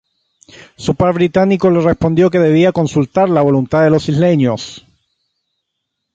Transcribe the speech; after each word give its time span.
Su 0.77 0.95
par 0.95 1.13
británico 1.13 1.69
le 1.69 1.79
respondió 1.79 2.31
que 2.31 2.39
debía 2.39 2.71
consultar 2.71 3.29
la 3.29 3.43
voluntad 3.43 3.83
de 3.83 3.91
los 3.91 4.09
isleños. 4.09 4.83